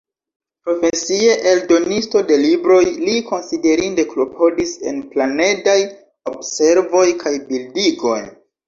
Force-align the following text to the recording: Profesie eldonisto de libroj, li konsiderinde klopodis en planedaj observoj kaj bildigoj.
Profesie 0.67 1.35
eldonisto 1.51 2.23
de 2.31 2.39
libroj, 2.45 2.79
li 3.09 3.15
konsiderinde 3.29 4.07
klopodis 4.15 4.75
en 4.93 5.01
planedaj 5.15 5.79
observoj 6.37 7.09
kaj 7.25 7.39
bildigoj. 7.53 8.23